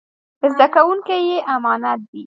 زده 0.53 0.67
کوونکي 0.75 1.15
يې 1.27 1.37
امانت 1.55 1.99
دي. 2.09 2.19